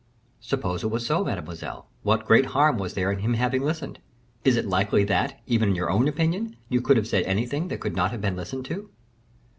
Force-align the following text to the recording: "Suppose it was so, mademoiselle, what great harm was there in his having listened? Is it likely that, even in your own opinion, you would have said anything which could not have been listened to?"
"Suppose 0.39 0.83
it 0.83 0.87
was 0.89 1.05
so, 1.05 1.23
mademoiselle, 1.23 1.85
what 2.01 2.25
great 2.25 2.47
harm 2.57 2.79
was 2.79 2.95
there 2.95 3.11
in 3.11 3.19
his 3.19 3.37
having 3.39 3.61
listened? 3.61 3.99
Is 4.43 4.57
it 4.57 4.65
likely 4.65 5.03
that, 5.03 5.39
even 5.45 5.69
in 5.69 5.75
your 5.75 5.91
own 5.91 6.07
opinion, 6.07 6.55
you 6.69 6.81
would 6.81 6.97
have 6.97 7.07
said 7.07 7.23
anything 7.25 7.67
which 7.67 7.79
could 7.81 7.95
not 7.95 8.09
have 8.09 8.19
been 8.21 8.35
listened 8.35 8.65
to?" 8.65 8.89